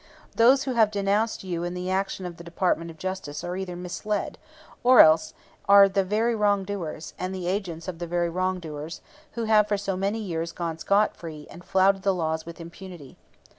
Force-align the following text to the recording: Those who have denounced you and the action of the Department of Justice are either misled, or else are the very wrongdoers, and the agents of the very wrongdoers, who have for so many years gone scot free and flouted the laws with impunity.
Those 0.33 0.63
who 0.63 0.73
have 0.73 0.89
denounced 0.89 1.43
you 1.43 1.63
and 1.63 1.77
the 1.77 1.91
action 1.91 2.25
of 2.25 2.37
the 2.37 2.43
Department 2.43 2.89
of 2.89 2.97
Justice 2.97 3.43
are 3.43 3.55
either 3.55 3.75
misled, 3.75 4.39
or 4.83 4.99
else 4.99 5.35
are 5.69 5.87
the 5.87 6.03
very 6.03 6.33
wrongdoers, 6.35 7.13
and 7.19 7.35
the 7.35 7.45
agents 7.45 7.87
of 7.87 7.99
the 7.99 8.07
very 8.07 8.25
wrongdoers, 8.31 9.01
who 9.33 9.43
have 9.43 9.67
for 9.67 9.77
so 9.77 9.95
many 9.95 10.17
years 10.17 10.53
gone 10.53 10.79
scot 10.79 11.15
free 11.15 11.45
and 11.51 11.63
flouted 11.63 12.01
the 12.01 12.15
laws 12.15 12.47
with 12.47 12.59
impunity. 12.59 13.15